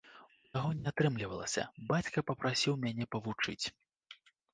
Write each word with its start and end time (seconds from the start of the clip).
У 0.43 0.49
таго 0.55 0.69
не 0.77 0.87
атрымлівалася, 0.91 1.65
бацька 1.91 2.23
папрасіў 2.29 2.73
мяне 2.87 3.05
павучыць. 3.17 3.65